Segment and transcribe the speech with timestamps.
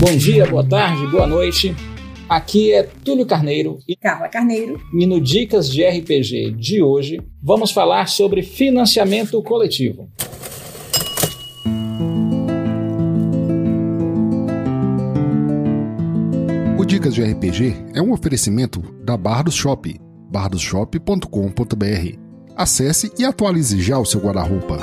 [0.00, 1.76] Bom dia, boa tarde, boa noite.
[2.26, 4.80] Aqui é Túlio Carneiro e Carla Carneiro.
[4.94, 10.08] E no Dicas de RPG de hoje, vamos falar sobre financiamento coletivo.
[16.78, 22.18] O Dicas de RPG é um oferecimento da Bardos Shop, bardosshop.com.br.
[22.56, 24.78] Acesse e atualize já o seu guarda-roupa.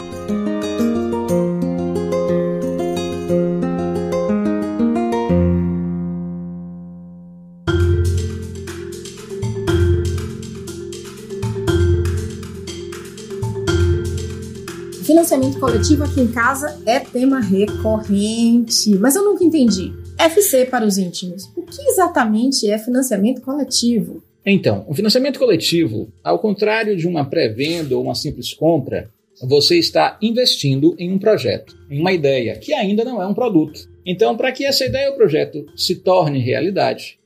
[15.08, 19.94] Financiamento coletivo aqui em casa é tema recorrente, mas eu nunca entendi.
[20.20, 21.46] FC para os íntimos.
[21.56, 24.22] O que exatamente é financiamento coletivo?
[24.46, 29.10] Então, o financiamento coletivo, ao contrário de uma pré-venda ou uma simples compra,
[29.42, 33.90] você está investindo em um projeto, em uma ideia que ainda não é um produto.
[34.06, 37.18] Então, para que essa ideia ou projeto se torne realidade,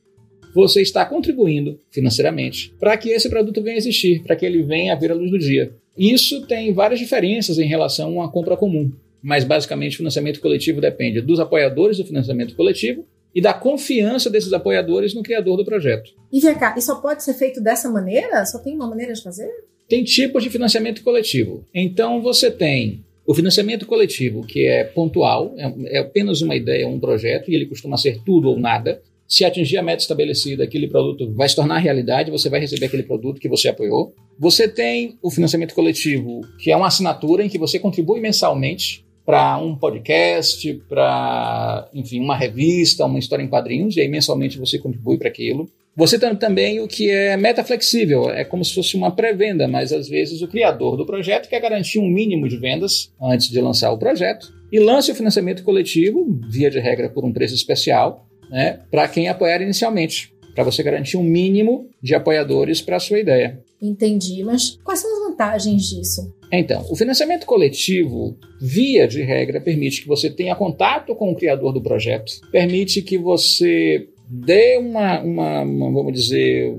[0.54, 4.92] você está contribuindo financeiramente para que esse produto venha a existir, para que ele venha
[4.92, 5.74] a ver a luz do dia.
[5.96, 10.80] Isso tem várias diferenças em relação a uma compra comum, mas basicamente o financiamento coletivo
[10.80, 16.10] depende dos apoiadores do financiamento coletivo e da confiança desses apoiadores no criador do projeto.
[16.32, 18.44] E vem cá, e só pode ser feito dessa maneira?
[18.44, 19.48] Só tem uma maneira de fazer?
[19.88, 21.64] Tem tipos de financiamento coletivo.
[21.74, 26.98] Então você tem o financiamento coletivo, que é pontual, é, é apenas uma ideia, um
[26.98, 29.00] projeto, e ele costuma ser tudo ou nada.
[29.32, 33.02] Se atingir a meta estabelecida, aquele produto vai se tornar realidade, você vai receber aquele
[33.02, 34.14] produto que você apoiou.
[34.38, 39.56] Você tem o financiamento coletivo, que é uma assinatura em que você contribui mensalmente para
[39.56, 45.16] um podcast, para, enfim, uma revista, uma história em quadrinhos, e aí mensalmente você contribui
[45.16, 45.66] para aquilo.
[45.96, 49.94] Você tem também o que é meta flexível, é como se fosse uma pré-venda, mas
[49.94, 53.92] às vezes o criador do projeto quer garantir um mínimo de vendas antes de lançar
[53.92, 58.80] o projeto e lance o financiamento coletivo, via de regra por um preço especial, né,
[58.90, 63.58] para quem apoiar inicialmente, para você garantir um mínimo de apoiadores para a sua ideia.
[63.80, 66.32] Entendi, mas quais são as vantagens disso?
[66.52, 71.72] Então, o financiamento coletivo, via de regra, permite que você tenha contato com o criador
[71.72, 76.78] do projeto, permite que você dê uma, uma, uma vamos dizer,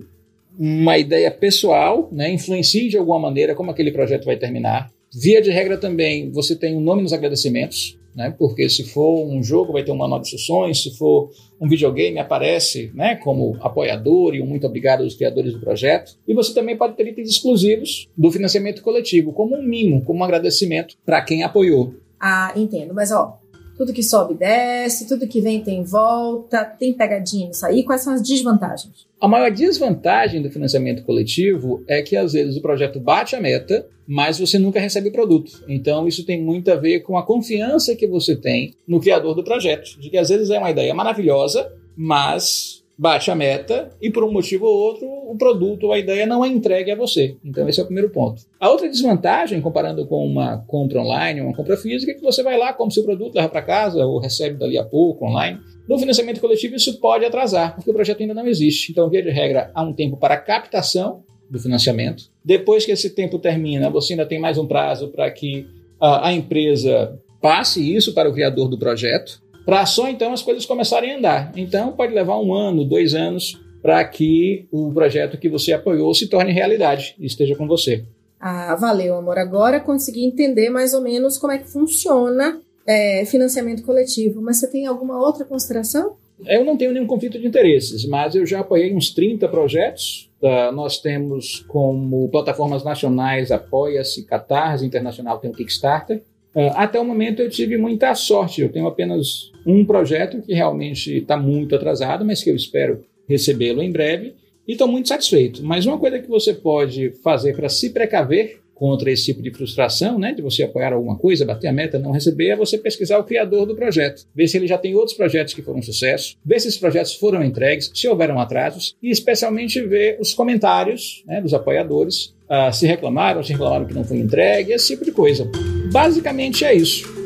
[0.58, 4.92] uma ideia pessoal, né, influencie de alguma maneira como aquele projeto vai terminar.
[5.12, 8.34] Via de regra também, você tem um nome nos agradecimentos, né?
[8.38, 12.20] Porque se for um jogo vai ter um manual de instruções, se for um videogame
[12.20, 16.18] aparece, né, como apoiador e um muito obrigado aos criadores do projeto.
[16.28, 20.24] E você também pode ter itens exclusivos do financiamento coletivo, como um mimo, como um
[20.24, 21.94] agradecimento para quem apoiou.
[22.20, 22.94] Ah, entendo.
[22.94, 23.40] Mas ó,
[23.78, 27.84] tudo que sobe desce, tudo que vem tem volta, tem pegadinha nisso aí.
[27.84, 29.08] Quais são as desvantagens?
[29.20, 33.88] A maior desvantagem do financiamento coletivo é que às vezes o projeto bate a meta,
[34.06, 35.64] mas você nunca recebe o produto.
[35.68, 39.44] Então isso tem muito a ver com a confiança que você tem no criador do
[39.44, 44.24] projeto, de que às vezes é uma ideia maravilhosa, mas bate a meta e por
[44.24, 47.36] um motivo ou outro o produto ou a ideia não é entregue a você.
[47.44, 48.44] Então esse é o primeiro ponto.
[48.60, 52.58] A outra desvantagem, comparando com uma compra online, uma compra física, é que você vai
[52.58, 55.60] lá, compra seu produto, leva para casa ou recebe dali a pouco online.
[55.88, 58.92] No financiamento coletivo isso pode atrasar, porque o projeto ainda não existe.
[58.92, 62.32] Então, via de regra, há um tempo para captação do financiamento.
[62.44, 65.68] Depois que esse tempo termina, você ainda tem mais um prazo para que
[66.00, 70.66] a, a empresa passe isso para o criador do projeto para só então as coisas
[70.66, 71.52] começarem a andar.
[71.56, 76.28] Então pode levar um ano, dois anos para que o projeto que você apoiou se
[76.28, 78.06] torne realidade e esteja com você.
[78.40, 79.38] Ah, valeu, amor.
[79.38, 84.42] Agora consegui entender mais ou menos como é que funciona é, financiamento coletivo.
[84.42, 86.16] Mas você tem alguma outra consideração?
[86.46, 90.30] Eu não tenho nenhum conflito de interesses, mas eu já apoiei uns 30 projetos.
[90.42, 96.22] Uh, nós temos como plataformas nacionais Apoia-se, Catarse Internacional tem o Kickstarter.
[96.54, 98.62] Uh, até o momento eu tive muita sorte.
[98.62, 103.82] Eu tenho apenas um projeto que realmente está muito atrasado, mas que eu espero recebê-lo
[103.82, 104.34] em breve
[104.68, 105.64] e estou muito satisfeito.
[105.64, 110.20] Mas uma coisa que você pode fazer para se precaver contra esse tipo de frustração,
[110.20, 113.24] né, de você apoiar alguma coisa, bater a meta, não receber, é você pesquisar o
[113.24, 116.68] criador do projeto, ver se ele já tem outros projetos que foram sucesso, ver se
[116.68, 122.36] esses projetos foram entregues, se houveram atrasos e especialmente ver os comentários né, dos apoiadores,
[122.50, 125.50] uh, se reclamaram, se reclamaram que não foi entregue, esse tipo de coisa.
[125.92, 127.23] Basicamente é isso.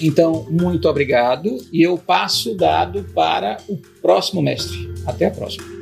[0.00, 4.92] Então, muito obrigado e eu passo o dado para o próximo mestre.
[5.06, 5.77] Até a próxima.